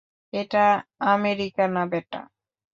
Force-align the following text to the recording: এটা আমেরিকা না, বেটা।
এটা 0.33 0.65
আমেরিকা 1.07 1.63
না, 1.67 1.83
বেটা। 1.91 2.21